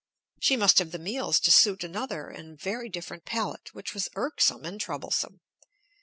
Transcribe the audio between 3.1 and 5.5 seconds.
palate, which was irksome and troublesome.